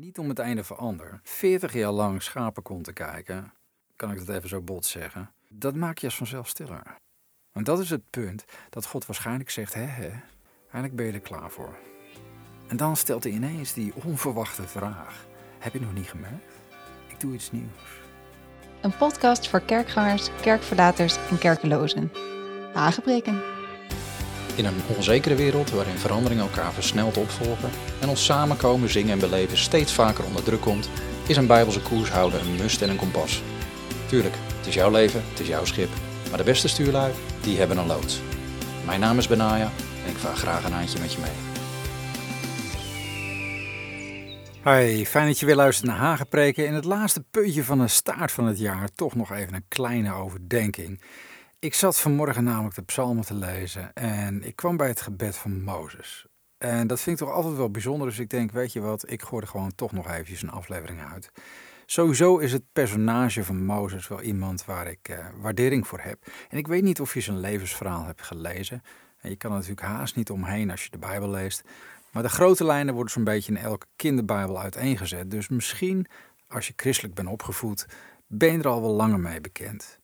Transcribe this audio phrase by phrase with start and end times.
[0.00, 1.20] Niet om het einde van ander.
[1.22, 3.52] 40 jaar lang schapen kon te kijken,
[3.96, 6.82] kan ik dat even zo bot zeggen, dat maakt je als vanzelf stiller.
[7.52, 10.10] En dat is het punt dat God waarschijnlijk zegt: hè, hè,
[10.60, 11.78] eigenlijk ben je er klaar voor.
[12.68, 15.26] En dan stelt hij ineens die onverwachte vraag:
[15.58, 16.54] Heb je nog niet gemerkt?
[17.08, 18.00] Ik doe iets nieuws.
[18.82, 22.12] Een podcast voor kerkgangers, kerkverlaters en kerkelozen.
[22.74, 23.59] Aangebreken.
[24.56, 27.70] In een onzekere wereld waarin veranderingen elkaar versneld opvolgen
[28.00, 30.90] en ons samenkomen, zingen en beleven steeds vaker onder druk komt,
[31.26, 33.42] is een bijbelse koers houden een must en een kompas.
[34.08, 35.90] Tuurlijk, het is jouw leven, het is jouw schip,
[36.28, 38.20] maar de beste stuurlui, die hebben een loods.
[38.86, 39.70] Mijn naam is Benaya
[40.04, 41.50] en ik vaar graag een eindje met je mee.
[44.62, 46.66] Hoi, fijn dat je weer luistert naar Hagepreken.
[46.66, 50.12] In het laatste puntje van de staart van het jaar toch nog even een kleine
[50.12, 51.00] overdenking.
[51.60, 55.62] Ik zat vanmorgen namelijk de psalmen te lezen en ik kwam bij het gebed van
[55.62, 56.26] Mozes.
[56.58, 59.22] En dat vind ik toch altijd wel bijzonder, dus ik denk, weet je wat, ik
[59.22, 61.32] gooi er gewoon toch nog eventjes een aflevering uit.
[61.86, 66.26] Sowieso is het personage van Mozes wel iemand waar ik eh, waardering voor heb.
[66.48, 68.82] En ik weet niet of je zijn levensverhaal hebt gelezen.
[69.18, 71.62] En je kan er natuurlijk haast niet omheen als je de Bijbel leest.
[72.12, 75.30] Maar de grote lijnen worden zo'n beetje in elke kinderbijbel uiteengezet.
[75.30, 76.06] Dus misschien,
[76.48, 77.86] als je christelijk bent opgevoed,
[78.26, 79.98] ben je er al wel langer mee bekend.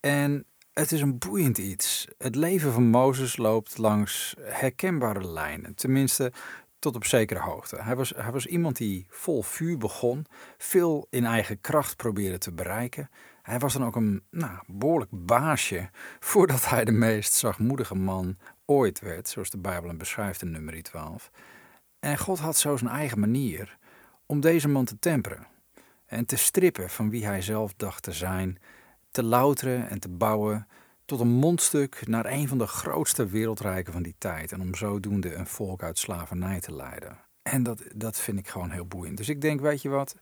[0.00, 2.08] En het is een boeiend iets.
[2.18, 6.32] Het leven van Mozes loopt langs herkenbare lijnen, tenminste
[6.78, 7.82] tot op zekere hoogte.
[7.82, 10.26] Hij was, hij was iemand die vol vuur begon,
[10.58, 13.10] veel in eigen kracht probeerde te bereiken.
[13.42, 19.00] Hij was dan ook een nou, behoorlijk baasje voordat hij de meest zachtmoedige man ooit
[19.00, 21.30] werd, zoals de Bijbel hem beschrijft in nummer 12.
[22.00, 23.78] En God had zo zijn eigen manier
[24.26, 25.46] om deze man te temperen
[26.06, 28.58] en te strippen van wie hij zelf dacht te zijn
[29.12, 30.66] te louteren en te bouwen
[31.04, 34.52] tot een mondstuk naar een van de grootste wereldrijken van die tijd.
[34.52, 37.18] En om zodoende een volk uit slavernij te leiden.
[37.42, 39.16] En dat, dat vind ik gewoon heel boeiend.
[39.16, 40.16] Dus ik denk, weet je wat,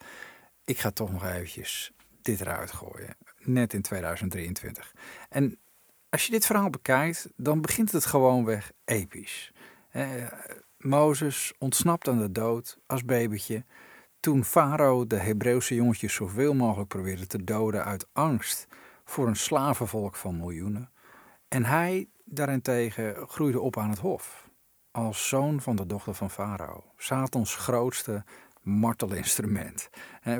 [0.64, 3.16] ik ga toch nog eventjes dit eruit gooien.
[3.38, 4.94] Net in 2023.
[5.28, 5.58] En
[6.08, 9.52] als je dit verhaal bekijkt, dan begint het gewoonweg episch.
[10.78, 13.64] Mozes ontsnapt aan de dood als babytje.
[14.20, 18.66] Toen Farao de Hebreeuwse jongetjes zoveel mogelijk probeerde te doden uit angst
[19.10, 20.90] voor een slavenvolk van miljoenen.
[21.48, 24.48] En hij daarentegen groeide op aan het hof,
[24.90, 28.24] als zoon van de dochter van Farao, Satans grootste
[28.62, 29.90] martelinstrument.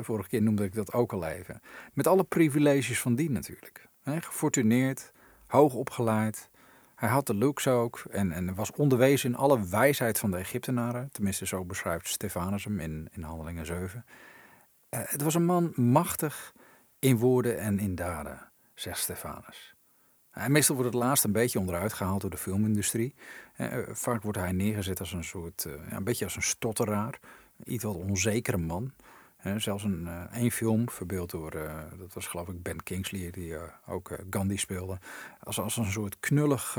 [0.01, 1.61] vorige keer noemde ik dat ook al even.
[1.93, 3.87] Met alle privileges van die natuurlijk.
[4.03, 5.11] gefortuneerd,
[5.47, 6.49] hoog opgeleid.
[6.95, 11.11] Hij had de looks ook en, en was onderwezen in alle wijsheid van de Egyptenaren.
[11.11, 14.05] Tenminste, zo beschrijft Stefanus hem in, in Handelingen 7.
[14.89, 16.53] Uh, het was een man machtig
[16.99, 18.50] in woorden en in daden
[18.81, 19.75] zegt Stefanus.
[20.47, 23.15] Meestal wordt het laatst een beetje onderuit gehaald door de filmindustrie.
[23.55, 27.19] Eh, vaak wordt hij neergezet als een soort, eh, een beetje als een stotteraar,
[27.63, 28.93] iets wat onzekere man.
[29.37, 31.51] Eh, zelfs een uh, één film, verbeeld door,
[31.97, 33.55] dat was geloof ik Ben Kingsley, die
[33.87, 34.97] ook Gandhi speelde.
[35.39, 36.77] Als, als een soort knullig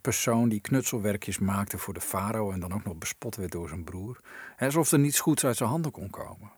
[0.00, 3.84] persoon die knutselwerkjes maakte voor de farao en dan ook nog bespot werd door zijn
[3.84, 4.20] broer.
[4.58, 6.52] Alsof er niets goeds uit zijn handen kon komen.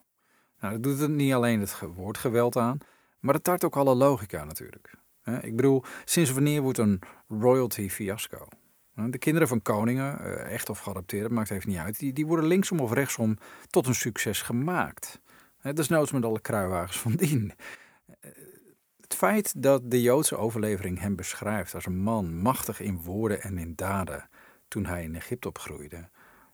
[0.61, 2.79] Nou, dat doet het niet alleen het woordgeweld aan,
[3.22, 4.94] maar het tart ook alle logica natuurlijk.
[5.41, 8.49] Ik bedoel, sinds wanneer wordt een royalty fiasco?
[8.94, 12.81] De kinderen van koningen, eh, echt of geadopteerd, maakt even niet uit, die, worden linksom
[12.81, 13.38] of rechtsom
[13.71, 15.21] tot een succes gemaakt.
[15.62, 17.53] Dat is noods met alle kruiwagens van dien.
[18.06, 18.31] Eh,
[19.00, 23.59] het feit dat de Joodse overlevering hem beschrijft als een man machtig in woorden en
[23.59, 24.28] in daden
[24.69, 26.09] toen hij in Egypte opgroeide,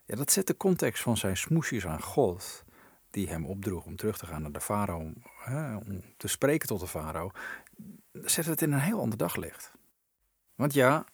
[0.05, 2.63] ja, dat zet de context van zijn smoesjes aan God
[3.11, 5.13] die hem opdroeg om terug te gaan naar de farao,
[5.85, 7.31] om te spreken tot de farao,
[8.11, 9.71] zet het in een heel ander daglicht.
[10.55, 11.05] Want ja,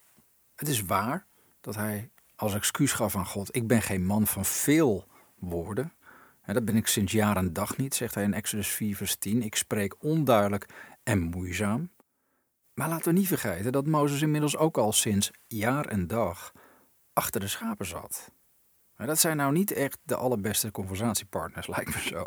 [0.55, 1.25] het is waar
[1.61, 5.93] dat hij als excuus gaf aan God: Ik ben geen man van veel woorden.
[6.45, 9.41] dat ben ik sinds jaar en dag niet, zegt hij in Exodus 4, vers 10.
[9.41, 10.65] Ik spreek onduidelijk
[11.03, 11.89] en moeizaam.
[12.73, 16.51] Maar laten we niet vergeten dat Mozes inmiddels ook al sinds jaar en dag
[17.13, 18.31] achter de schapen zat.
[18.97, 22.25] Maar dat zijn nou niet echt de allerbeste conversatiepartners, lijkt me zo.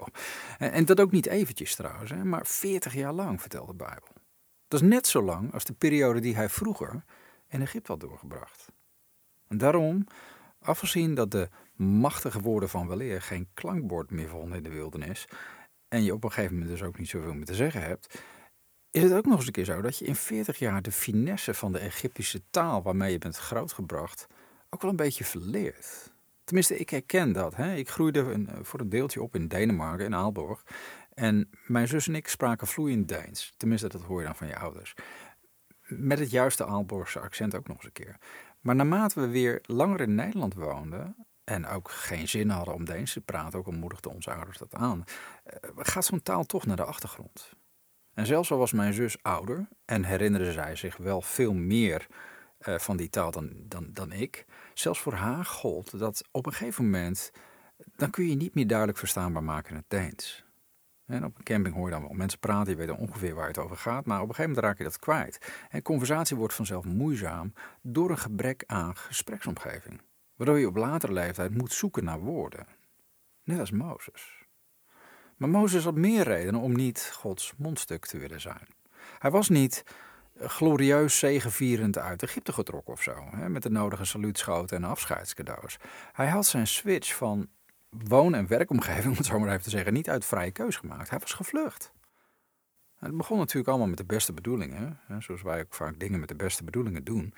[0.59, 4.09] En, dat ook niet eventjes trouwens, hè, maar 40 jaar lang, vertelt de Bijbel.
[4.69, 7.05] Dat is net zo lang als de periode die hij vroeger
[7.49, 8.73] in Egypte had doorgebracht.
[9.49, 10.07] En daarom,
[10.61, 15.29] afgezien dat de machtige woorden van weleer geen klankbord meer vonden in de wildernis,
[15.89, 18.23] en je op een gegeven moment dus ook niet zoveel meer te zeggen hebt,
[18.91, 21.55] is het ook nog eens een keer zo dat je in 40 jaar de finesse
[21.55, 24.27] van de Egyptische taal waarmee je bent grootgebracht
[24.71, 26.08] ook wel een beetje verleert.
[26.49, 27.57] Tenminste, ik herken dat.
[27.57, 27.75] Hè.
[27.75, 30.63] Ik groeide een, voor een deeltje op in Denemarken, in Aalborg.
[31.15, 33.53] En mijn zus en ik spraken vloeiend Deens.
[33.57, 34.95] Tenminste, dat hoor je dan van je ouders.
[35.83, 38.17] Met het juiste Aalborgse accent ook nog eens een keer.
[38.61, 43.13] Maar naarmate we weer langer in Nederland woonden, en ook geen zin hadden om Deens
[43.13, 45.05] te praten, ook al moedigden onze ouders dat aan,
[45.65, 47.53] uh, gaat zo'n taal toch naar de achtergrond.
[48.15, 52.07] En zelfs al was mijn zus ouder en herinnerde zij zich wel veel meer
[52.67, 54.45] uh, van die taal dan, dan, dan ik,
[54.75, 57.31] zelfs voor haar gold dat op een gegeven moment,
[57.97, 60.47] dan kun je niet meer duidelijk verstaanbaar maken in het Deens.
[61.07, 63.47] En op een camping hoor je dan wel mensen praten, je weet dan ongeveer waar
[63.47, 65.67] het over gaat, maar op een gegeven moment raak je dat kwijt.
[65.69, 67.53] En conversatie wordt vanzelf moeizaam
[67.83, 70.01] door een gebrek aan gespreksomgeving,
[70.37, 72.67] waardoor je op latere leeftijd moet zoeken naar woorden.
[73.43, 74.47] Net als Mozes.
[75.37, 78.67] Maar Mozes had meer redenen om niet Gods mondstuk te willen zijn.
[79.19, 79.85] Hij was niet
[80.41, 85.77] glorieus zegevierend uit Egypte getrokken of zo, hè, met de nodige saluutschoten en afscheidscadeaus.
[86.13, 87.49] Hij had zijn switch van
[87.89, 91.11] woon- en werkomgeving, om het zo maar even te zeggen, niet uit vrije keus gemaakt.
[91.11, 91.93] Hij was gevlucht.
[92.99, 96.29] het begon natuurlijk allemaal met de beste bedoelingen, hè, zoals wij ook vaak dingen met
[96.29, 97.35] de beste bedoelingen doen,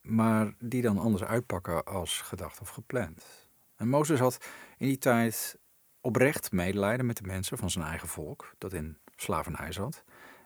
[0.00, 3.48] maar die dan anders uitpakken als gedacht of gepland.
[3.76, 4.38] En Mozes had
[4.76, 5.58] in die tijd
[6.00, 10.04] oprecht medelijden met de mensen van zijn eigen volk, dat in slavernij zat.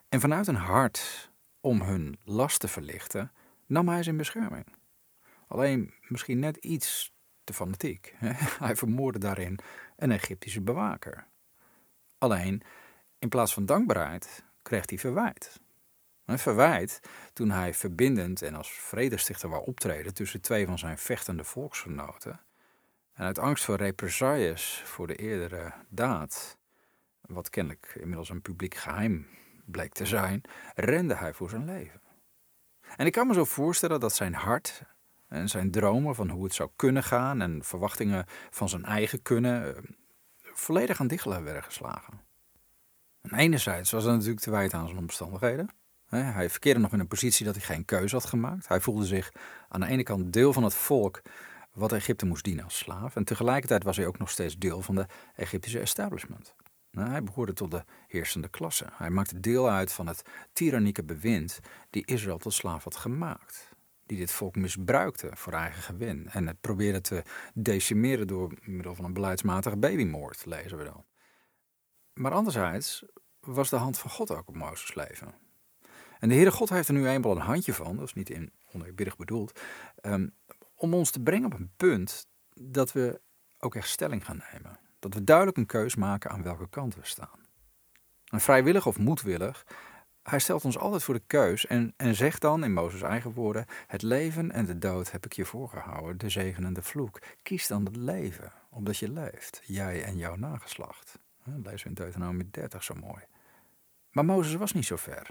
[0.08, 1.31] En vanuit een hart
[1.62, 3.32] om hun last te verlichten,
[3.66, 4.66] nam hij zijn bescherming.
[5.46, 7.14] Alleen misschien net iets
[7.44, 8.14] te fanatiek.
[8.64, 9.58] Hij vermoordde daarin
[9.96, 11.26] een Egyptische bewaker.
[12.18, 12.62] Alleen,
[13.18, 15.60] in plaats van dankbaarheid, kreeg hij verwijt.
[16.24, 17.00] Een verwijt
[17.32, 22.40] toen hij verbindend en als vredestichter wou optreden tussen twee van zijn vechtende volksgenoten.
[23.12, 26.58] En uit angst voor represailles voor de eerdere daad,
[27.20, 29.26] wat kennelijk inmiddels een publiek geheim
[29.72, 30.42] bleek te zijn,
[30.74, 32.00] rende hij voor zijn leven.
[32.96, 34.82] En ik kan me zo voorstellen dat zijn hart
[35.28, 39.76] en zijn dromen van hoe het zou kunnen gaan en verwachtingen van zijn eigen kunnen
[39.76, 39.82] eh,
[40.42, 42.20] volledig aan dichtelen werden geslagen.
[43.20, 45.68] En enerzijds was dat natuurlijk te wijten aan zijn omstandigheden.
[46.08, 48.68] Hij verkeerde nog in een positie dat hij geen keuze had gemaakt.
[48.68, 49.32] Hij voelde zich
[49.68, 51.22] aan de ene kant deel van het volk
[51.72, 53.16] wat Egypte moest dienen als slaaf.
[53.16, 56.54] En tegelijkertijd was hij ook nog steeds deel van de Egyptische establishment.
[56.92, 58.86] Nou, hij behoorde tot de heersende klasse.
[58.92, 60.22] Hij maakte deel uit van het
[60.52, 61.60] tyrannieke bewind
[61.90, 63.70] die Israël tot slaaf had gemaakt.
[64.06, 66.28] Die dit volk misbruikte voor eigen gewin.
[66.28, 67.22] En het probeerde te
[67.54, 71.04] decimeren door middel van een beleidsmatige babymoord, lezen we dan.
[72.12, 73.04] Maar anderzijds
[73.40, 75.34] was de hand van God ook op Mozes leven.
[76.18, 78.52] En de Heere God heeft er nu eenmaal een handje van, dat is niet in
[78.72, 79.60] oneerbiedig bedoeld,
[80.02, 80.34] um,
[80.74, 83.20] om ons te brengen op een punt dat we
[83.58, 84.78] ook echt stelling gaan nemen.
[85.02, 87.40] Dat we duidelijk een keus maken aan welke kant we staan.
[88.24, 89.66] En vrijwillig of moedwillig,
[90.22, 93.66] hij stelt ons altijd voor de keus en, en zegt dan in Mozes' eigen woorden:
[93.86, 97.20] Het leven en de dood heb ik je voorgehouden, de zegen en de vloek.
[97.42, 101.18] Kies dan het leven, omdat je leeft, jij en jouw nageslacht.
[101.44, 103.24] Dat lezen we in Deuteronomie 30 zo mooi.
[104.10, 105.26] Maar Mozes was niet zo ver.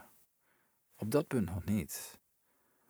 [0.95, 2.19] Op dat punt nog niet.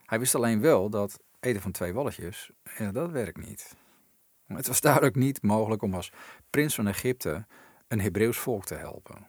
[0.06, 3.76] Hij wist alleen wel dat eten van twee walletjes, ja, dat werkt niet.
[4.56, 6.12] Het was duidelijk niet mogelijk om als
[6.50, 7.46] prins van Egypte
[7.88, 9.28] een Hebreeuws volk te helpen.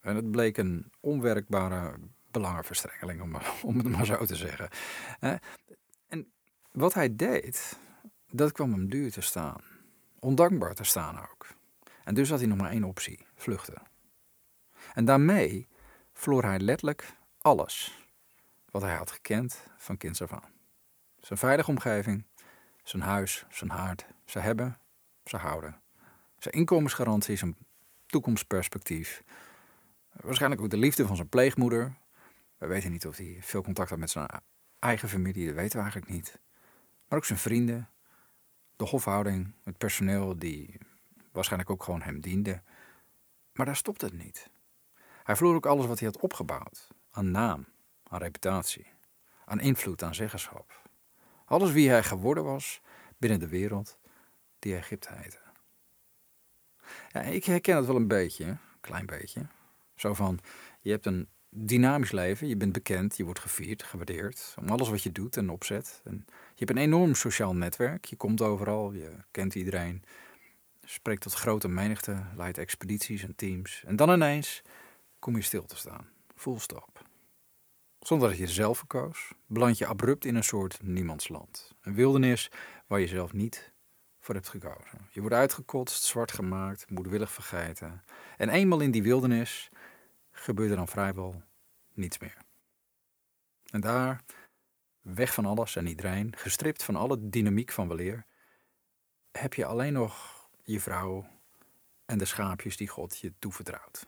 [0.00, 1.94] En het bleek een onwerkbare
[2.30, 3.34] belangenverstrengeling, om,
[3.70, 4.68] om het maar zo te zeggen.
[6.08, 6.32] En
[6.72, 7.78] wat hij deed,
[8.30, 9.60] dat kwam hem duur te staan.
[10.18, 11.46] Ondankbaar te staan ook.
[12.04, 13.82] En dus had hij nog maar één optie: vluchten.
[14.94, 15.68] En daarmee
[16.12, 18.06] verloor hij letterlijk alles
[18.70, 20.52] wat hij had gekend van kinds af aan.
[21.20, 22.26] Zijn veilige omgeving,
[22.82, 24.78] zijn huis, zijn haard, zijn hebben,
[25.24, 25.80] zijn houden.
[26.38, 27.56] Zijn inkomensgarantie, zijn
[28.06, 29.22] toekomstperspectief.
[30.12, 31.96] Waarschijnlijk ook de liefde van zijn pleegmoeder.
[32.58, 34.28] We weten niet of hij veel contact had met zijn
[34.78, 36.38] eigen familie, dat weten we eigenlijk niet.
[37.08, 37.88] Maar ook zijn vrienden,
[38.76, 40.78] de hofhouding, het personeel die
[41.32, 42.62] waarschijnlijk ook gewoon hem diende.
[43.52, 44.50] Maar daar stopte het niet.
[45.22, 47.66] Hij verloor ook alles wat hij had opgebouwd: aan naam,
[48.08, 48.86] aan reputatie,
[49.44, 50.88] aan invloed, aan zeggenschap.
[51.44, 52.80] Alles wie hij geworden was
[53.18, 53.98] binnen de wereld
[54.60, 55.38] die Egypte heette.
[57.12, 59.46] Ja, ik herken het wel een beetje, een klein beetje.
[59.94, 60.38] Zo van,
[60.80, 65.02] je hebt een dynamisch leven, je bent bekend, je wordt gevierd, gewaardeerd om alles wat
[65.02, 66.00] je doet en opzet.
[66.04, 70.02] En je hebt een enorm sociaal netwerk, je komt overal, je kent iedereen,
[70.84, 73.82] spreekt tot grote menigte, leidt expedities en teams.
[73.86, 74.62] En dan ineens
[75.18, 77.08] kom je stil te staan, full stop.
[78.00, 81.72] Zonder dat je het zelf verkoos, beland je abrupt in een soort niemandsland.
[81.80, 82.50] Een wildernis
[82.86, 83.69] waar je zelf niet
[84.36, 85.08] hebt gekozen.
[85.10, 88.04] Je wordt uitgekotst, zwart gemaakt, moedwillig vergeten.
[88.36, 89.70] En eenmaal in die wildernis
[90.30, 91.42] gebeurt er dan vrijwel
[91.92, 92.36] niets meer.
[93.70, 94.24] En daar,
[95.00, 98.24] weg van alles en iedereen, gestript van alle dynamiek van weleer,
[99.32, 101.26] heb je alleen nog je vrouw
[102.04, 104.06] en de schaapjes die God je toevertrouwt.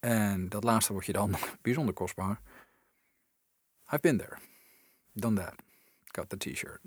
[0.00, 2.40] En dat laatste wordt je dan bijzonder kostbaar.
[3.92, 4.38] I've been there.
[5.12, 5.54] Done that.
[6.04, 6.80] Got the t-shirt.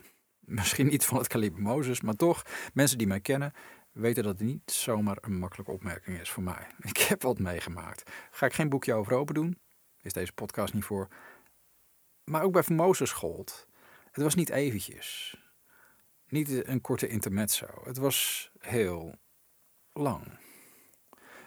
[0.47, 3.53] Misschien niet van het kaliber Mozes, maar toch, mensen die mij kennen,
[3.91, 6.67] weten dat het niet zomaar een makkelijke opmerking is voor mij.
[6.91, 8.11] Ik heb wat meegemaakt.
[8.31, 9.57] Ga ik geen boekje over open doen?
[10.01, 11.07] Is deze podcast niet voor.
[12.23, 13.67] Maar ook bij Mozes gold.
[14.11, 15.37] Het was niet eventjes.
[16.27, 17.67] Niet een korte intermezzo.
[17.83, 19.15] Het was heel
[19.93, 20.39] lang.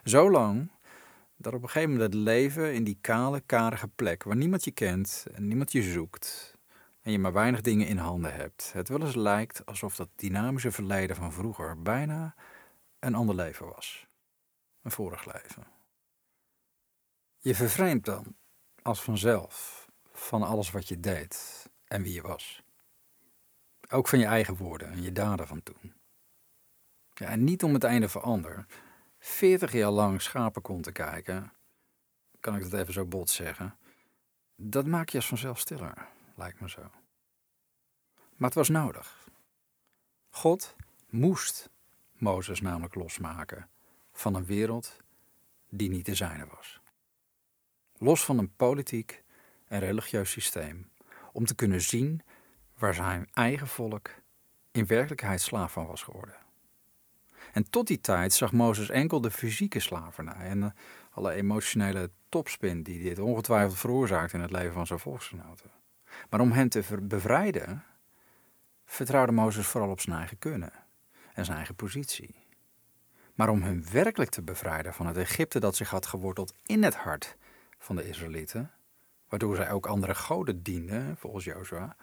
[0.04, 0.70] Zo lang
[1.36, 4.70] dat op een gegeven moment het leven in die kale, karige plek waar niemand je
[4.70, 6.49] kent en niemand je zoekt
[7.02, 10.72] en je maar weinig dingen in handen hebt, het wel eens lijkt alsof dat dynamische
[10.72, 12.34] verleden van vroeger bijna
[12.98, 14.06] een ander leven was.
[14.82, 15.66] Een vorig leven.
[17.38, 18.36] Je vervreemdt dan
[18.82, 22.62] als vanzelf van alles wat je deed en wie je was.
[23.88, 25.94] Ook van je eigen woorden en je daden van toen.
[27.14, 28.66] En niet om het einde van ander.
[29.18, 31.52] Veertig jaar lang schapenkont te kijken,
[32.40, 33.76] kan ik het even zo bot zeggen,
[34.56, 36.08] dat maakt je als vanzelf stiller,
[36.40, 36.90] lijkt me zo.
[38.36, 39.28] Maar het was nodig.
[40.30, 40.76] God
[41.08, 41.70] moest
[42.12, 43.68] Mozes namelijk losmaken
[44.12, 44.96] van een wereld
[45.68, 46.80] die niet de zijne was.
[47.98, 49.22] Los van een politiek
[49.68, 50.90] en religieus systeem,
[51.32, 52.22] om te kunnen zien
[52.78, 54.10] waar zijn eigen volk
[54.70, 56.36] in werkelijkheid slaaf van was geworden.
[57.52, 60.70] En tot die tijd zag Mozes enkel de fysieke slavernij en eh,
[61.10, 65.79] alle emotionele topspin die dit ongetwijfeld veroorzaakt in het leven van zijn volksgenoten.
[66.28, 67.84] Maar om hen te bevrijden,
[68.84, 70.72] vertrouwde Mozes vooral op zijn eigen kunnen
[71.34, 72.34] en zijn eigen positie.
[73.34, 76.94] Maar om hen werkelijk te bevrijden van het Egypte dat zich had geworteld in het
[76.94, 77.36] hart
[77.78, 78.70] van de Israëlieten,
[79.28, 81.96] waardoor zij ook andere goden dienden, volgens Jozua,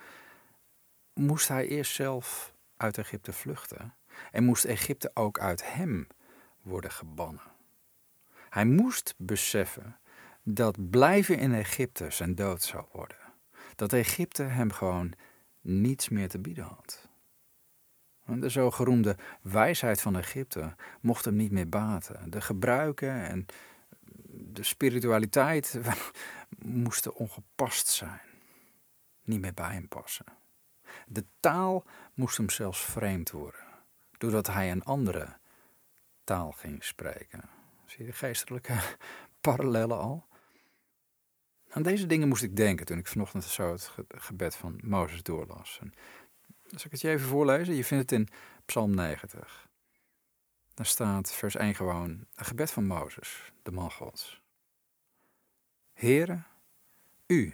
[1.13, 3.93] moest hij eerst zelf uit Egypte vluchten
[4.31, 6.07] en moest Egypte ook uit hem
[6.61, 7.41] worden gebannen.
[8.49, 9.97] Hij moest beseffen
[10.43, 13.26] dat blijven in Egypte zijn dood zou worden.
[13.77, 15.13] Dat Egypte hem gewoon
[15.61, 17.09] niets meer te bieden had.
[18.25, 22.29] De zogenoemde wijsheid van Egypte mocht hem niet meer baten.
[22.29, 23.45] De gebruiken en
[24.29, 25.79] de spiritualiteit
[26.85, 28.21] moesten ongepast zijn,
[29.23, 30.25] niet meer bij hem passen.
[31.07, 33.65] De taal moest hem zelfs vreemd worden,
[34.17, 35.37] doordat hij een andere
[36.23, 37.49] taal ging spreken.
[37.85, 38.73] Zie je de geestelijke
[39.41, 40.27] parallellen al?
[41.77, 45.79] Aan deze dingen moest ik denken toen ik vanochtend zo het gebed van Mozes doorlas.
[45.81, 45.93] En
[46.83, 47.75] ik het je even voorlezen?
[47.75, 48.27] Je vindt het in
[48.65, 49.67] Psalm 90.
[50.73, 54.41] Daar staat vers 1 gewoon, een gebed van Mozes, de man Gods.
[55.93, 56.43] Heere,
[57.27, 57.53] u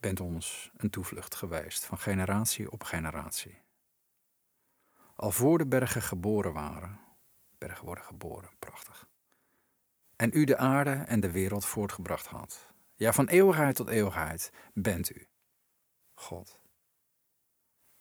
[0.00, 3.58] bent ons een toevlucht geweest van generatie op generatie.
[5.16, 7.00] Al voor de bergen geboren waren,
[7.58, 9.06] bergen worden geboren, prachtig.
[10.16, 12.72] En u de aarde en de wereld voortgebracht had.
[12.94, 15.28] Ja, van eeuwigheid tot eeuwigheid bent u,
[16.14, 16.60] God.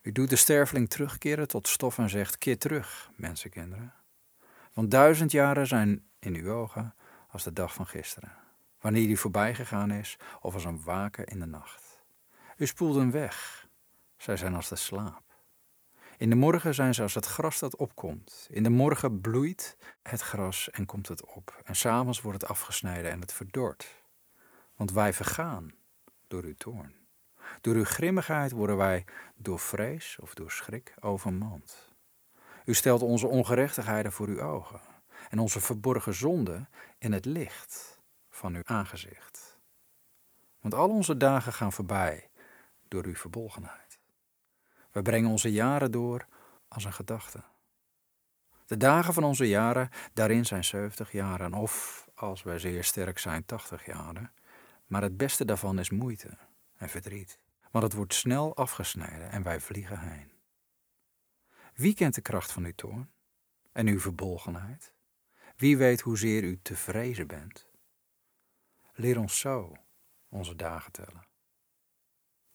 [0.02, 3.94] U doet de sterveling terugkeren tot stof en zegt: Keer terug, mensenkinderen.
[4.74, 6.96] Want duizend jaren zijn in uw ogen
[7.28, 8.32] als de dag van gisteren,
[8.80, 12.04] wanneer die voorbij gegaan is, of als een waken in de nacht.
[12.58, 13.68] U spoelt hem weg,
[14.18, 15.24] zij zijn als de slaap.
[16.18, 18.48] In de morgen zijn ze als het gras dat opkomt.
[18.50, 21.62] In de morgen bloeit het gras en komt het op.
[21.64, 24.03] En s'avonds wordt het afgesneden en het verdort.
[24.84, 25.72] Want wij vergaan
[26.28, 26.96] door uw toorn.
[27.62, 31.92] Door uw grimmigheid worden wij door vrees of door schrik overmand.
[32.66, 34.82] U stelt onze ongerechtigheden voor uw ogen
[35.30, 39.60] en onze verborgen zonden in het licht van uw aangezicht.
[40.60, 42.30] Want al onze dagen gaan voorbij
[42.88, 44.00] door uw verbolgenheid.
[44.92, 46.26] We brengen onze jaren door
[46.68, 47.44] als een gedachte.
[48.66, 53.46] De dagen van onze jaren, daarin zijn 70 jaren, of als wij zeer sterk zijn,
[53.46, 54.32] 80 jaren.
[54.86, 56.38] Maar het beste daarvan is moeite
[56.78, 57.40] en verdriet
[57.74, 60.32] want het wordt snel afgesneden en wij vliegen heen.
[61.74, 63.12] Wie kent de kracht van uw toorn
[63.72, 64.94] en uw verbolgenheid?
[65.56, 67.68] Wie weet hoezeer u te vrezen bent?
[68.94, 69.74] Leer ons zo
[70.30, 71.28] onze dagen tellen,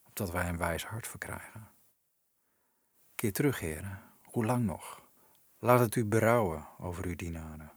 [0.03, 1.71] opdat wij een wijs hart verkrijgen.
[3.15, 5.03] Keer terug, heren, hoe lang nog?
[5.59, 7.73] Laat het u berouwen over uw dienaren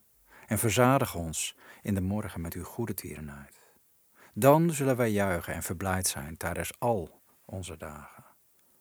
[0.48, 3.61] en verzadig ons in de morgen met uw goede tierenheid.
[4.34, 8.24] Dan zullen wij juichen en verblijd zijn tijdens al onze dagen.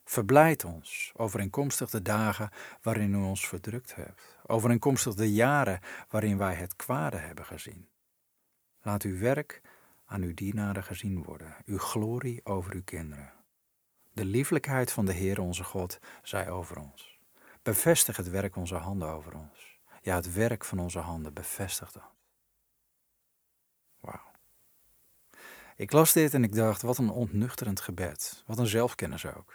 [0.05, 2.51] Verblijd ons overeenkomstig de dagen
[2.83, 7.89] waarin u ons verdrukt hebt, overeenkomstig de jaren waarin wij het kwade hebben gezien.
[8.83, 9.61] Laat uw werk
[10.07, 13.33] aan uw dienaren gezien worden, uw glorie over uw kinderen.
[14.13, 17.19] De lieflijkheid van de Heer onze God zij over ons.
[17.63, 19.79] Bevestig het werk onze handen over ons.
[20.03, 22.20] Ja, het werk van onze handen, bevestig dat.
[25.81, 28.43] Ik las dit en ik dacht, wat een ontnuchterend gebed.
[28.47, 29.55] Wat een zelfkennis ook.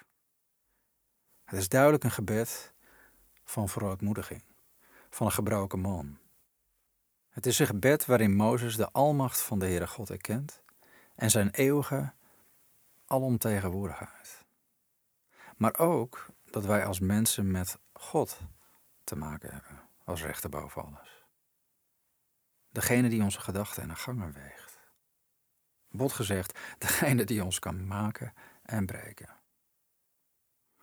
[1.44, 2.74] Het is duidelijk een gebed
[3.44, 4.44] van verootmoediging,
[5.10, 6.18] van een gebroken man.
[7.30, 10.62] Het is een gebed waarin Mozes de almacht van de Heere God erkent
[11.16, 12.14] en zijn eeuwige
[13.06, 14.46] alomtegenwoordigheid.
[15.58, 18.40] Maar ook dat wij als mensen met God
[19.04, 21.26] te maken hebben, als rechter boven alles.
[22.70, 24.65] Degene die onze gedachten en gangen weegt.
[25.96, 28.34] Bot gezegd, degene die ons kan maken
[28.64, 29.30] en breken.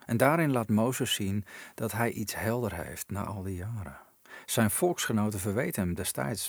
[0.07, 4.01] En daarin laat Mozes zien dat hij iets helder heeft na al die jaren.
[4.45, 6.49] Zijn volksgenoten verweten hem destijds: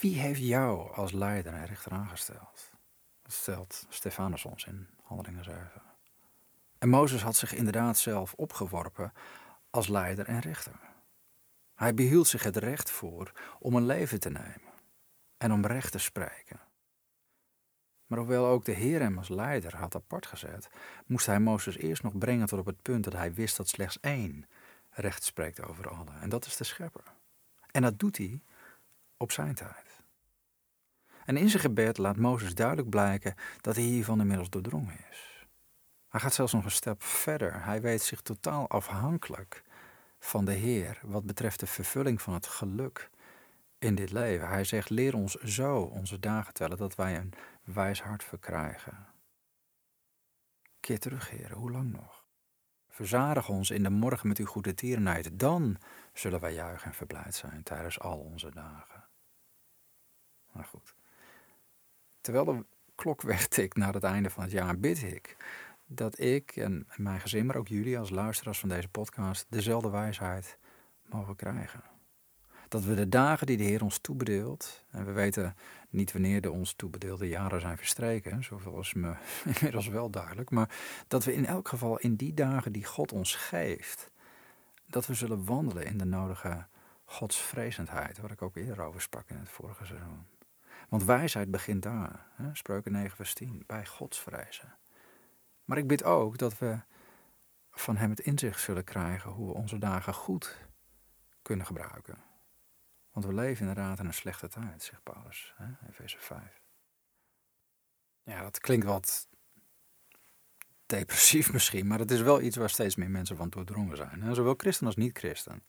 [0.00, 2.70] wie heeft jou als leider en rechter aangesteld?
[3.22, 5.70] Dat stelt Stefanus ons in Handelingen 7.
[6.78, 9.12] En Mozes had zich inderdaad zelf opgeworpen
[9.70, 10.80] als leider en rechter.
[11.74, 14.72] Hij behield zich het recht voor om een leven te nemen
[15.36, 16.60] en om recht te spreken.
[18.08, 20.68] Maar hoewel ook de Heer hem als leider had apart gezet,
[21.06, 24.00] moest hij Mozes eerst nog brengen tot op het punt dat hij wist dat slechts
[24.00, 24.46] één
[24.90, 27.04] recht spreekt over allen, en dat is de schepper.
[27.70, 28.42] En dat doet hij
[29.16, 30.02] op zijn tijd.
[31.24, 35.46] En in zijn gebed laat Mozes duidelijk blijken dat hij hiervan inmiddels doordrongen is.
[36.08, 37.64] Hij gaat zelfs nog een stap verder.
[37.64, 39.62] Hij weet zich totaal afhankelijk
[40.18, 43.10] van de Heer wat betreft de vervulling van het geluk
[43.78, 44.48] in dit leven.
[44.48, 47.32] Hij zegt: leer ons zo onze dagen tellen dat wij een
[47.72, 49.06] wijs hart verkrijgen.
[50.80, 52.26] Keer terug, Heer, hoe lang nog?
[52.88, 55.38] Verzadig ons in de morgen met uw goede tierenheid.
[55.38, 55.76] Dan
[56.12, 59.04] zullen wij juichen en verblijd zijn tijdens al onze dagen.
[60.52, 60.94] Maar goed.
[62.20, 65.36] Terwijl de klok wegtikt naar het einde van het jaar, bid ik
[65.86, 70.58] dat ik en mijn gezin, maar ook jullie als luisteraars van deze podcast, dezelfde wijsheid
[71.02, 71.97] mogen krijgen.
[72.68, 75.56] Dat we de dagen die de Heer ons toebedeelt, en we weten
[75.90, 79.14] niet wanneer de ons toebedeelde jaren zijn verstreken, zoveel is me
[79.54, 80.76] inmiddels wel duidelijk, maar
[81.08, 84.10] dat we in elk geval in die dagen die God ons geeft,
[84.86, 86.66] dat we zullen wandelen in de nodige
[87.04, 90.26] godsvrezendheid, waar ik ook eerder over sprak in het vorige seizoen.
[90.88, 92.54] Want wijsheid begint daar, hè?
[92.54, 94.74] Spreuken 9 vers 10, bij godsvrezen.
[95.64, 96.78] Maar ik bid ook dat we
[97.70, 100.66] van Hem het inzicht zullen krijgen hoe we onze dagen goed
[101.42, 102.27] kunnen gebruiken.
[103.18, 105.88] Want we leven inderdaad in een slechte tijd, zegt Paulus, hè?
[105.88, 106.40] Efeze 5.
[108.22, 109.28] Ja, dat klinkt wat
[110.86, 114.34] depressief misschien, maar het is wel iets waar steeds meer mensen van doordrongen zijn.
[114.34, 115.64] Zowel christen als niet-christen.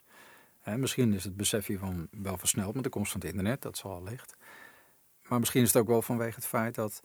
[0.63, 4.03] Misschien is het besef hiervan wel versneld met de komst van het internet, dat zal
[4.03, 4.35] licht.
[5.27, 7.01] Maar misschien is het ook wel vanwege het feit dat,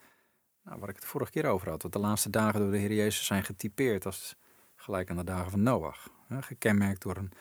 [0.63, 2.93] nou, waar ik het vorige keer over had, dat de laatste dagen door de Heer
[2.93, 4.37] Jezus zijn getypeerd als
[4.77, 6.11] gelijk aan de dagen van Noach.
[6.27, 7.33] Hè, gekenmerkt door een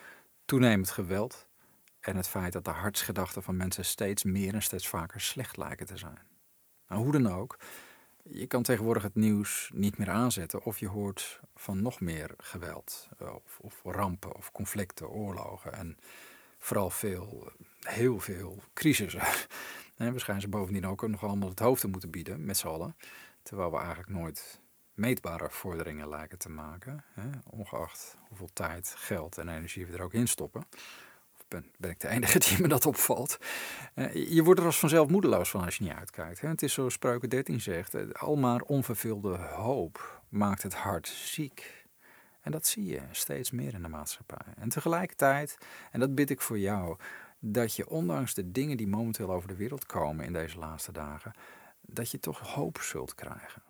[0.44, 1.46] toenemend geweld
[2.06, 5.86] en het feit dat de hartsgedachten van mensen steeds meer en steeds vaker slecht lijken
[5.86, 6.18] te zijn.
[6.88, 7.58] Nou, hoe dan ook,
[8.22, 13.08] je kan tegenwoordig het nieuws niet meer aanzetten of je hoort van nog meer geweld,
[13.18, 15.98] of, of rampen, of conflicten, oorlogen en
[16.58, 19.22] vooral veel, heel veel crisissen.
[19.94, 22.66] En we schijnen ze bovendien ook nog allemaal het hoofd te moeten bieden, met z'n
[22.66, 22.96] allen.
[23.42, 24.60] Terwijl we eigenlijk nooit
[24.94, 27.04] meetbare vorderingen lijken te maken.
[27.12, 27.30] Hè?
[27.50, 30.66] Ongeacht hoeveel tijd, geld en energie we er ook in stoppen.
[31.54, 33.38] Ben, ben ik de enige die me dat opvalt.
[33.94, 36.40] Eh, je wordt er als vanzelf moedeloos van als je niet uitkijkt.
[36.40, 36.48] Hè?
[36.48, 37.94] Het is zoals Spreuken 13 zegt.
[37.94, 41.86] Eh, almaar onvervulde hoop maakt het hart ziek.
[42.40, 44.54] En dat zie je steeds meer in de maatschappij.
[44.56, 45.58] En tegelijkertijd,
[45.90, 46.96] en dat bid ik voor jou,
[47.38, 51.32] dat je ondanks de dingen die momenteel over de wereld komen in deze laatste dagen,
[51.80, 53.62] dat je toch hoop zult krijgen.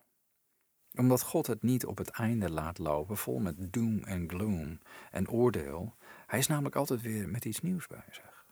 [0.96, 4.80] Omdat God het niet op het einde laat lopen vol met doom en gloom
[5.10, 5.96] en oordeel.
[6.26, 8.46] Hij is namelijk altijd weer met iets nieuws bezig.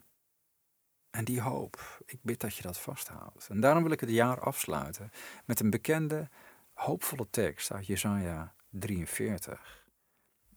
[1.10, 3.48] En die hoop, ik bid dat je dat vasthoudt.
[3.48, 5.10] En daarom wil ik het jaar afsluiten
[5.44, 6.28] met een bekende,
[6.72, 9.84] hoopvolle tekst uit Jesaja 43.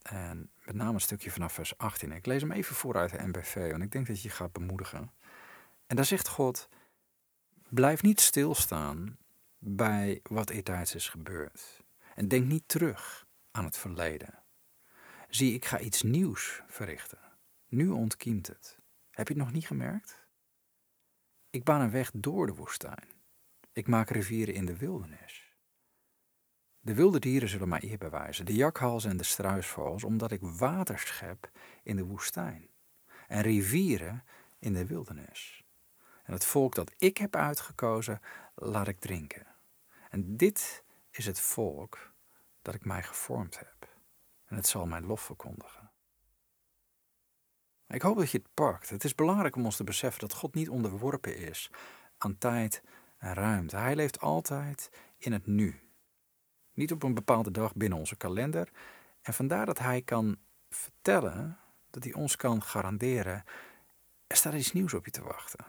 [0.02, 2.12] En met name een stukje vanaf vers 18.
[2.12, 5.12] Ik lees hem even vooruit de NBV, want ik denk dat je gaat bemoedigen.
[5.88, 6.70] En daar zegt God:
[7.70, 9.18] Blijf niet stilstaan
[9.68, 11.84] bij wat eertijds is gebeurd.
[12.16, 14.44] En denk niet terug aan het verleden.
[15.30, 17.20] Zie, ik ga iets nieuws verrichten.
[17.68, 18.80] Nu ontkiemt het.
[19.12, 20.28] Heb je het nog niet gemerkt?
[21.50, 23.08] Ik baan een weg door de woestijn.
[23.72, 25.56] Ik maak rivieren in de wildernis.
[26.80, 31.00] De wilde dieren zullen mij eer bewijzen, de jakhals en de struisvogels, omdat ik water
[31.00, 31.52] schep
[31.84, 32.70] in de woestijn
[33.28, 34.24] en rivieren
[34.60, 35.64] in de wildernis.
[36.24, 38.22] En het volk dat ik heb uitgekozen,
[38.56, 39.55] laat ik drinken.
[40.16, 42.14] En dit is het volk
[42.62, 43.98] dat ik mij gevormd heb.
[44.46, 45.92] En het zal mijn lof verkondigen.
[47.88, 48.90] Ik hoop dat je het pakt.
[48.90, 51.72] Het is belangrijk om ons te beseffen dat God niet onderworpen is
[52.18, 52.84] aan tijd
[53.18, 53.76] en ruimte.
[53.76, 55.80] Hij leeft altijd in het nu.
[56.74, 58.70] Niet op een bepaalde dag binnen onze kalender
[59.22, 60.38] En vandaar dat hij kan
[60.70, 63.44] vertellen, dat hij ons kan garanderen,
[64.28, 65.66] er staat iets nieuws op je te wachten.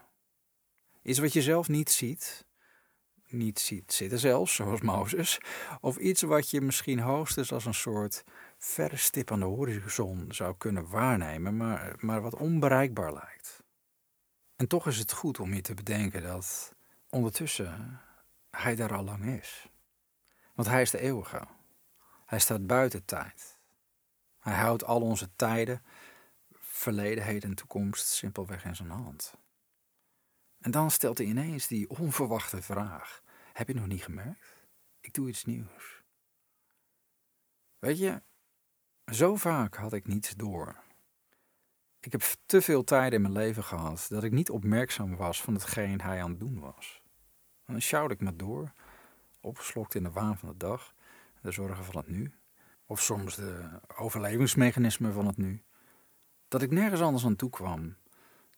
[1.02, 2.45] Iets wat je zelf niet ziet,
[3.28, 5.38] niet ziet zitten zelfs, zoals Mozes,
[5.80, 8.24] of iets wat je misschien hoogstens als een soort
[8.58, 13.62] verre stip aan de horizon zou kunnen waarnemen, maar, maar wat onbereikbaar lijkt.
[14.56, 16.72] En toch is het goed om je te bedenken dat
[17.08, 18.00] ondertussen
[18.50, 19.68] hij daar al lang is.
[20.54, 21.46] Want hij is de eeuwige.
[22.26, 23.58] Hij staat buiten tijd.
[24.40, 25.82] Hij houdt al onze tijden,
[26.58, 29.34] verleden, heden en toekomst simpelweg in zijn hand.
[30.66, 33.22] En dan stelt hij ineens die onverwachte vraag.
[33.52, 34.66] Heb je nog niet gemerkt?
[35.00, 36.02] Ik doe iets nieuws.
[37.78, 38.22] Weet je,
[39.12, 40.76] zo vaak had ik niets door.
[42.00, 45.54] Ik heb te veel tijd in mijn leven gehad dat ik niet opmerkzaam was van
[45.54, 47.02] hetgeen hij aan het doen was.
[47.64, 48.72] Dan sjouwde ik me door,
[49.40, 50.94] opgeslokt in de waan van de dag,
[51.40, 52.34] de zorgen van het nu,
[52.86, 55.62] of soms de overlevingsmechanismen van het nu,
[56.48, 57.96] dat ik nergens anders aan toe kwam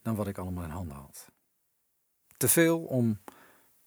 [0.03, 1.37] dan wat ik allemaal in handen had.
[2.38, 3.20] Te veel om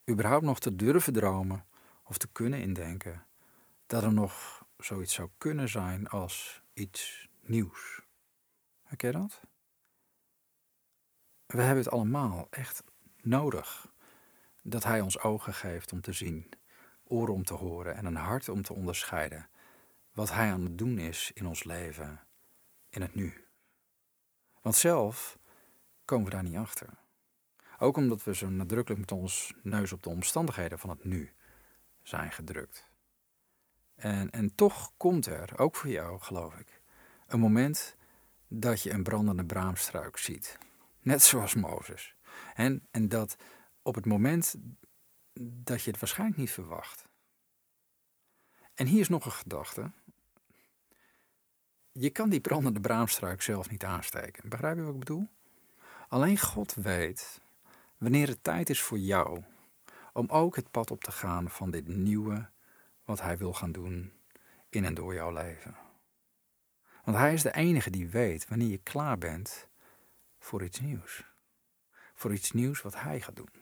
[0.09, 1.65] überhaupt nog te durven dromen
[2.03, 3.25] of te kunnen indenken
[3.87, 8.01] dat er nog zoiets zou kunnen zijn als iets nieuws.
[8.83, 9.41] Herken je dat?
[11.45, 12.83] We hebben het allemaal echt
[13.21, 13.91] nodig
[14.61, 16.49] dat Hij ons ogen geeft om te zien,
[17.03, 19.49] oren om te horen en een hart om te onderscheiden
[20.11, 22.19] wat Hij aan het doen is in ons leven,
[22.89, 23.45] in het nu.
[24.61, 25.37] Want zelf
[26.05, 27.00] komen we daar niet achter.
[27.81, 31.33] Ook omdat we zo nadrukkelijk met ons neus op de omstandigheden van het nu
[32.01, 32.89] zijn gedrukt.
[33.95, 36.81] En, en toch komt er, ook voor jou geloof ik,
[37.27, 37.95] een moment
[38.47, 40.57] dat je een brandende braamstruik ziet.
[40.99, 42.15] Net zoals Mozes.
[42.53, 43.35] En, en dat
[43.81, 44.55] op het moment
[45.39, 47.05] dat je het waarschijnlijk niet verwacht.
[48.73, 49.91] En hier is nog een gedachte.
[51.91, 54.49] Je kan die brandende braamstruik zelf niet aansteken.
[54.49, 55.27] Begrijp je wat ik bedoel?
[56.07, 57.41] Alleen God weet
[58.01, 59.43] wanneer het tijd is voor jou
[60.13, 62.49] om ook het pad op te gaan van dit nieuwe
[63.03, 64.13] wat Hij wil gaan doen
[64.69, 65.75] in en door jouw leven.
[67.03, 69.67] Want Hij is de enige die weet wanneer je klaar bent
[70.39, 71.25] voor iets nieuws.
[72.13, 73.53] Voor iets nieuws wat Hij gaat doen.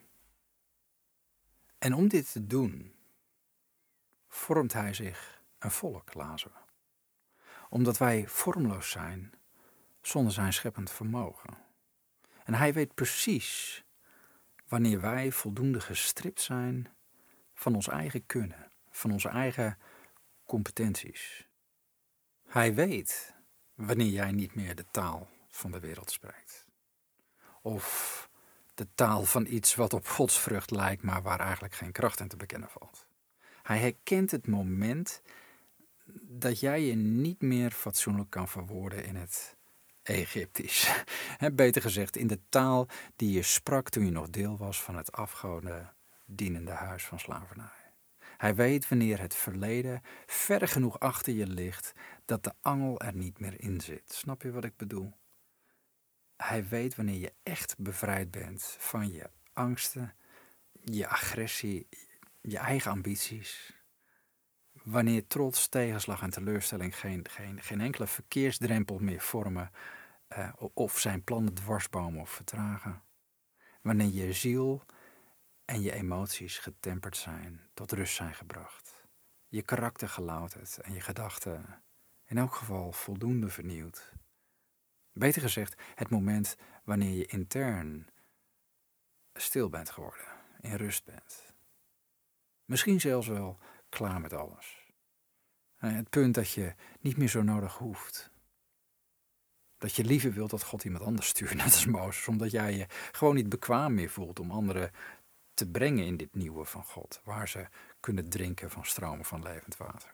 [1.77, 2.95] En om dit te doen,
[4.27, 6.57] vormt Hij zich een volk, lazen we.
[7.69, 9.33] Omdat wij vormloos zijn
[10.01, 11.57] zonder zijn scheppend vermogen.
[12.43, 13.83] En Hij weet precies
[14.69, 16.87] wanneer wij voldoende gestript zijn
[17.53, 19.77] van ons eigen kunnen, van onze eigen
[20.45, 21.47] competenties.
[22.47, 23.35] Hij weet
[23.73, 26.67] wanneer jij niet meer de taal van de wereld spreekt.
[27.61, 28.29] Of
[28.73, 32.37] de taal van iets wat op godsvrucht lijkt, maar waar eigenlijk geen kracht in te
[32.37, 33.07] bekennen valt.
[33.63, 35.21] Hij herkent het moment
[36.21, 39.57] dat jij je niet meer fatsoenlijk kan verwoorden in het
[40.09, 41.03] Egyptisch.
[41.53, 45.11] Beter gezegd, in de taal die je sprak toen je nog deel was van het
[45.11, 45.93] afgoden
[46.25, 47.93] dienende huis van slavernij.
[48.37, 51.93] Hij weet wanneer het verleden ver genoeg achter je ligt
[52.25, 54.13] dat de angel er niet meer in zit.
[54.13, 55.13] Snap je wat ik bedoel?
[56.37, 60.13] Hij weet wanneer je echt bevrijd bent van je angsten,
[60.83, 61.87] je agressie,
[62.41, 63.77] je eigen ambities.
[64.83, 69.71] Wanneer trots, tegenslag en teleurstelling geen, geen, geen enkele verkeersdrempel meer vormen
[70.37, 73.03] uh, of zijn plannen dwarsbomen of vertragen.
[73.81, 74.83] Wanneer je ziel
[75.65, 79.03] en je emoties getemperd zijn, tot rust zijn gebracht.
[79.47, 81.83] Je karakter gelouterd en je gedachten
[82.25, 84.13] in elk geval voldoende vernieuwd.
[85.13, 88.07] Beter gezegd, het moment wanneer je intern
[89.33, 90.25] stil bent geworden,
[90.61, 91.53] in rust bent.
[92.65, 93.57] Misschien zelfs wel
[93.89, 94.87] klaar met alles.
[95.75, 98.31] Het punt dat je niet meer zo nodig hoeft.
[99.79, 102.85] Dat je liever wilt dat God iemand anders stuurt, net als Mozes, omdat jij je
[103.11, 104.91] gewoon niet bekwaam meer voelt om anderen
[105.53, 107.67] te brengen in dit nieuwe van God, waar ze
[107.99, 110.11] kunnen drinken van stromen van levend water.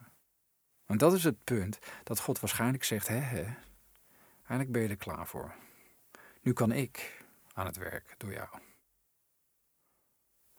[0.86, 3.44] En dat is het punt dat God waarschijnlijk zegt: hè, hè,
[4.38, 5.54] eigenlijk ben je er klaar voor.
[6.42, 7.24] Nu kan ik
[7.54, 8.48] aan het werk door jou.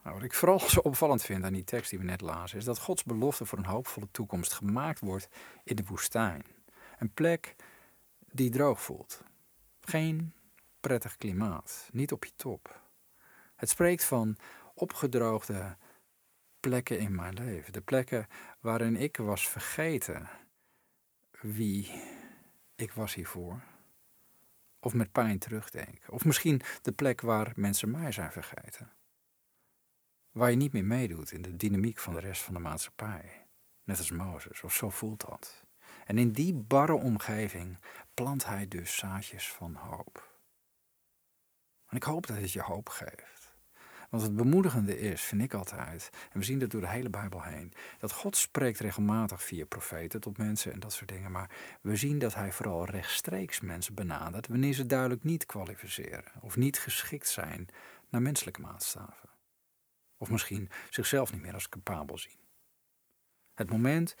[0.03, 2.65] Nou, wat ik vooral zo opvallend vind aan die tekst die we net lazen, is
[2.65, 5.27] dat Gods belofte voor een hoopvolle toekomst gemaakt wordt
[5.63, 6.45] in de woestijn.
[6.97, 7.55] Een plek
[8.37, 9.23] die droog voelt.
[9.81, 10.33] Geen
[10.79, 12.81] prettig klimaat, niet op je top.
[13.55, 14.37] Het spreekt van
[14.73, 15.77] opgedroogde
[16.59, 17.73] plekken in mijn leven.
[17.73, 18.27] De plekken
[18.59, 20.29] waarin ik was vergeten
[21.41, 22.03] wie
[22.75, 23.61] ik was hiervoor.
[24.79, 26.01] Of met pijn terugdenk.
[26.09, 28.91] Of misschien de plek waar mensen mij zijn vergeten.
[30.31, 33.47] Waar je niet meer meedoet in de dynamiek van de rest van de maatschappij.
[33.83, 35.66] Net als Mozes, of zo voelt dat.
[36.07, 37.77] En in die barre omgeving
[38.13, 40.35] plant hij dus zaadjes van hoop.
[41.87, 43.55] En ik hoop dat het je hoop geeft.
[44.09, 47.43] Want het bemoedigende is, vind ik altijd, en we zien dat door de hele Bijbel
[47.43, 51.95] heen, dat God spreekt regelmatig via profeten tot mensen en dat soort dingen, maar we
[51.95, 57.27] zien dat hij vooral rechtstreeks mensen benadert wanneer ze duidelijk niet kwalificeren of niet geschikt
[57.27, 57.67] zijn
[58.09, 59.29] naar menselijke maatstaven.
[60.17, 62.39] Of misschien zichzelf niet meer als capabel zien.
[63.53, 64.15] Het moment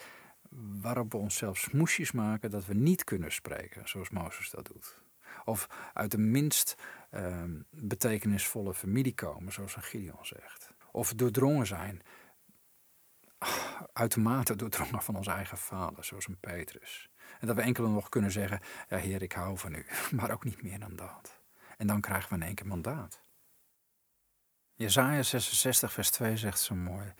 [0.81, 5.01] waarop we onszelf smoesjes maken dat we niet kunnen spreken, zoals Mozes dat doet.
[5.45, 6.75] Of uit de minst
[7.11, 10.71] uh, betekenisvolle familie komen, zoals een Gideon zegt.
[10.91, 12.01] Of doordrongen zijn,
[13.93, 17.09] uitermate doordrongen van ons eigen vader, zoals een Petrus.
[17.39, 20.43] En dat we enkel nog kunnen zeggen, ja heer, ik hou van u, maar ook
[20.43, 21.41] niet meer dan dat.
[21.77, 23.21] En dan krijgen we in één keer mandaat.
[24.73, 27.13] Jezaja 66 vers 2 zegt zo mooi,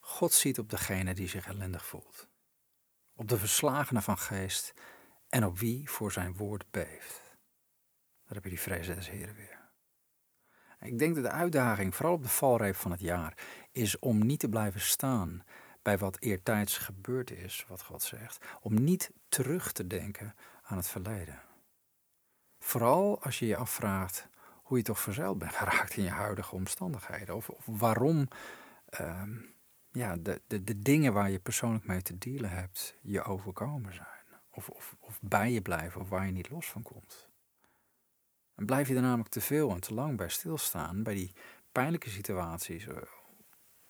[0.00, 2.28] God ziet op degene die zich ellendig voelt.
[3.14, 4.74] Op de verslagene van geest
[5.28, 7.22] en op wie voor zijn woord beeft.
[8.24, 9.62] Daar heb je die vrezen des Heren weer.
[10.80, 13.38] Ik denk dat de uitdaging, vooral op de valreep van het jaar,
[13.72, 15.44] is om niet te blijven staan
[15.82, 18.44] bij wat eertijds gebeurd is, wat God zegt.
[18.60, 21.42] Om niet terug te denken aan het verleden.
[22.58, 24.28] Vooral als je je afvraagt
[24.62, 27.36] hoe je toch verzeild bent geraakt in je huidige omstandigheden.
[27.36, 28.28] Of, of waarom
[28.88, 29.38] ehm,
[29.94, 34.08] ja, de, de, de dingen waar je persoonlijk mee te dealen hebt je overkomen zijn.
[34.50, 37.28] Of, of, of bij je blijven of waar je niet los van komt.
[38.54, 41.32] En blijf je er namelijk te veel en te lang bij stilstaan, bij die
[41.72, 42.96] pijnlijke situaties, eh,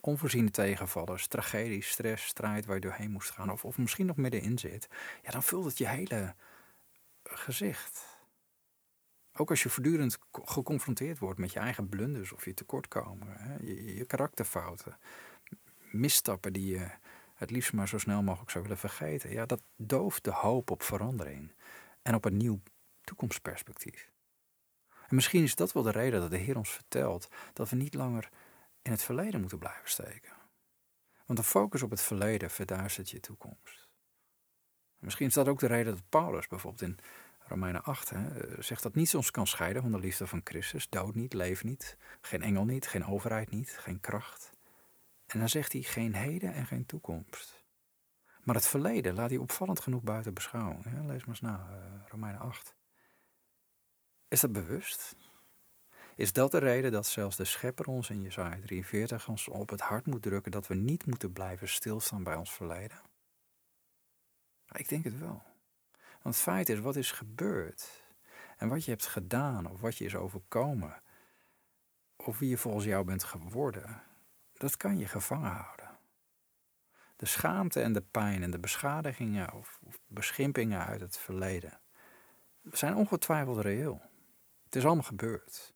[0.01, 4.59] onvoorziene tegenvallers, tragedies, stress, strijd waar je doorheen moest gaan, of, of misschien nog middenin
[4.59, 4.89] zit,
[5.23, 6.35] ja, dan vult het je hele
[7.23, 8.13] gezicht.
[9.33, 13.95] Ook als je voortdurend geconfronteerd wordt met je eigen blunders of je tekortkomen, hè, je,
[13.95, 14.99] je karakterfouten,
[15.95, 16.91] misstappen die je
[17.35, 20.83] het liefst maar zo snel mogelijk zou willen vergeten, ja, dat dooft de hoop op
[20.83, 21.53] verandering
[22.03, 22.61] en op een nieuw
[23.01, 24.13] toekomstperspectief.
[25.09, 27.95] En misschien is dat wel de reden dat de Heer ons vertelt dat we niet
[27.95, 28.29] langer
[28.83, 30.33] in het verleden moeten blijven steken.
[31.27, 33.89] Want de focus op het verleden verduistert je toekomst.
[34.99, 36.99] Misschien is dat ook de reden dat Paulus bijvoorbeeld in
[37.39, 40.89] Romeinen 8 hè, zegt dat niets ons kan scheiden van de liefde van Christus.
[40.89, 44.54] Dood niet, leven niet, geen engel niet, geen overheid niet, geen kracht.
[45.35, 47.65] En dan zegt hij geen heden en geen toekomst.
[48.43, 50.85] Maar het verleden laat hij opvallend genoeg buiten beschouwing.
[50.85, 52.75] Lees maar eens na, uh, Romeinen 8.
[54.29, 55.17] Is dat bewust?
[56.17, 59.81] Is dat de reden dat zelfs de schepper ons in Jesaja 43 ons op het
[59.81, 63.01] hart moet drukken dat we niet moeten blijven stilstaan bij ons verleden?
[64.73, 65.43] Ik denk het wel.
[66.23, 68.05] Want het feit is, wat is gebeurd
[68.57, 71.03] en wat je hebt gedaan of wat je is overkomen
[72.17, 74.03] of wie je volgens jou bent geworden,
[74.57, 75.99] dat kan je gevangen houden.
[77.17, 81.79] De schaamte en de pijn en de beschadigingen of, beschimpingen uit het verleden
[82.73, 84.03] zijn ongetwijfeld reëel.
[84.65, 85.75] Het is allemaal gebeurd.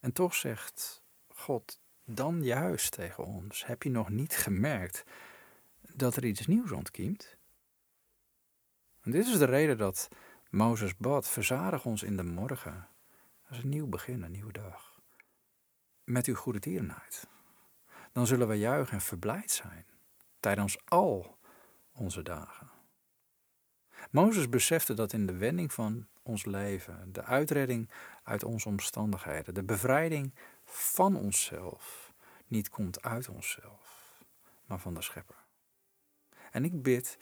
[0.00, 5.04] En toch zegt God dan juist tegen ons: Heb je nog niet gemerkt
[5.80, 7.36] dat er iets nieuws ontkiemt?
[9.00, 10.08] En dit is de reden dat
[10.50, 12.88] Mozes bad: Verzadig ons in de morgen.
[13.42, 15.00] Dat is een nieuw begin, een nieuwe dag.
[16.04, 17.28] Met uw goede tierenheid.
[18.16, 19.86] Dan zullen we juichen en verblijd zijn
[20.40, 21.38] tijdens al
[21.92, 22.70] onze dagen.
[24.10, 27.90] Mozes besefte dat in de wending van ons leven, de uitredding
[28.22, 32.12] uit onze omstandigheden, de bevrijding van onszelf,
[32.46, 34.22] niet komt uit onszelf,
[34.66, 35.44] maar van de Schepper.
[36.50, 37.16] En ik bid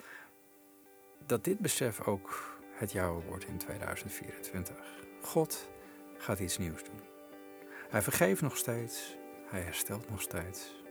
[1.25, 4.75] dat dit besef ook het jouwe wordt in 2024.
[5.21, 5.69] God
[6.17, 7.01] gaat iets nieuws doen.
[7.89, 9.15] Hij vergeeft nog steeds,
[9.47, 10.83] hij herstelt nog steeds,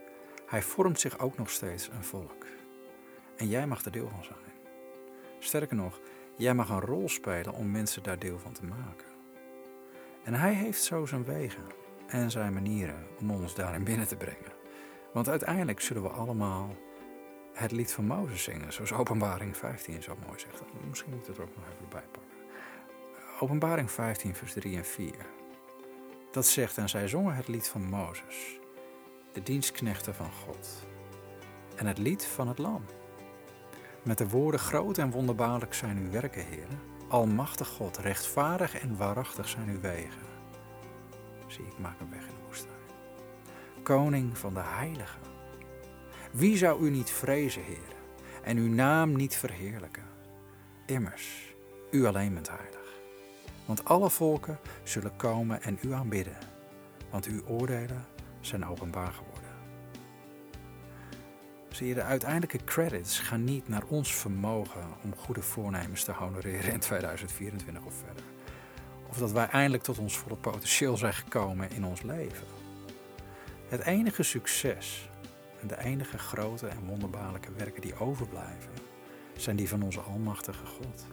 [0.46, 2.46] hij vormt zich ook nog steeds een volk.
[3.36, 4.38] En jij mag er deel van zijn.
[5.38, 6.00] Sterker nog,
[6.36, 9.06] jij mag een rol spelen om mensen daar deel van te maken.
[10.24, 11.64] En hij heeft zo zijn wegen
[12.06, 14.52] en zijn manieren om ons daarin binnen te brengen.
[15.12, 16.76] Want uiteindelijk zullen we allemaal
[17.52, 20.62] het lied van Mozes zingen, zoals Openbaring 15 zo mooi zegt.
[20.88, 22.32] Misschien moet ik het er ook nog even bij pakken.
[23.40, 25.14] Openbaring 15, vers 3 en 4.
[26.30, 28.58] Dat zegt, en zij zongen het lied van Mozes,
[29.34, 30.86] de dienstknechten van God,
[31.76, 32.84] en het lied van het Lam.
[34.02, 36.80] Met de woorden groot en wonderbaarlijk zijn uw werken, heren.
[37.08, 40.26] Almachtig God, rechtvaardig en waarachtig zijn uw wegen.
[41.46, 42.74] Zie, ik maak een weg in de woestijn.
[43.82, 45.20] Koning van de heiligen.
[46.32, 48.02] Wie zou u niet vrezen, heren,
[48.42, 50.04] en uw naam niet verheerlijken?
[50.86, 51.54] Immers,
[51.90, 52.92] u alleen bent heilig.
[53.64, 56.38] Want alle volken zullen komen en u aanbidden,
[57.10, 58.04] want uw oordelen
[58.46, 59.50] zijn openbaar geworden.
[61.68, 66.72] Zie je, de uiteindelijke credits gaan niet naar ons vermogen om goede voornemens te honoreren
[66.72, 68.24] in 2024 of verder.
[69.08, 72.46] Of dat wij eindelijk tot ons volle potentieel zijn gekomen in ons leven.
[73.68, 75.10] Het enige succes
[75.60, 78.72] en de enige grote en wonderbaarlijke werken die overblijven,
[79.36, 81.06] zijn die van onze Almachtige God.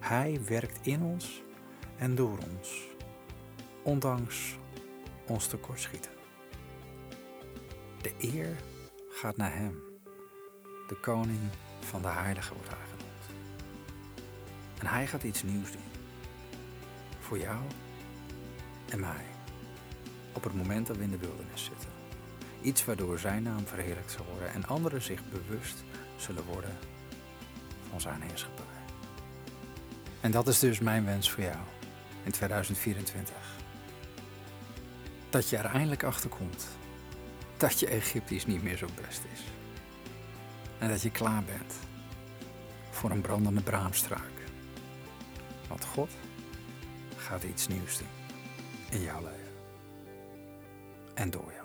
[0.00, 1.42] Hij werkt in ons
[1.96, 2.86] en door ons,
[3.82, 4.58] ondanks
[5.30, 6.10] ons tekortschieten.
[8.02, 8.56] De eer
[9.10, 9.82] gaat naar Hem,
[10.88, 11.40] de koning
[11.80, 13.44] van de heilige wordt hij genoemd.
[14.78, 15.80] En Hij gaat iets nieuws doen.
[17.20, 17.60] Voor jou
[18.88, 19.24] en mij.
[20.32, 21.88] Op het moment dat we in de wildernis zitten.
[22.62, 25.84] Iets waardoor Zijn naam verheerlijkt zal worden en anderen zich bewust
[26.16, 26.78] zullen worden
[27.90, 28.64] van Zijn heerschappij.
[30.20, 31.58] En dat is dus mijn wens voor jou
[32.24, 33.59] in 2024.
[35.30, 36.66] Dat je er eindelijk achter komt
[37.56, 39.40] dat je Egyptisch niet meer zo best is.
[40.78, 41.74] En dat je klaar bent
[42.90, 44.44] voor een brandende braamstruik.
[45.68, 46.10] Want God
[47.16, 48.08] gaat iets nieuws doen
[48.90, 49.52] in jouw leven
[51.14, 51.59] en door jou.